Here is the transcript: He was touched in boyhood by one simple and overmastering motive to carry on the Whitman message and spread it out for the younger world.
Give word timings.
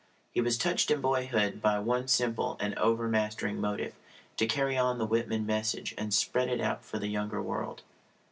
He 0.31 0.41
was 0.41 0.57
touched 0.57 0.89
in 0.89 0.99
boyhood 0.99 1.61
by 1.61 1.77
one 1.77 2.07
simple 2.07 2.57
and 2.59 2.73
overmastering 2.79 3.61
motive 3.61 3.93
to 4.37 4.47
carry 4.47 4.75
on 4.75 4.97
the 4.97 5.05
Whitman 5.05 5.45
message 5.45 5.93
and 5.95 6.11
spread 6.11 6.49
it 6.49 6.59
out 6.59 6.83
for 6.83 6.97
the 6.97 7.07
younger 7.09 7.39
world. 7.39 7.83